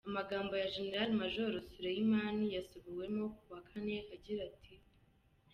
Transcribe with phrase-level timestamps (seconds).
[0.09, 4.73] Amagambo ya Jenerali Majoro Soleimani yasubiwemo ku wa kane agira ati:.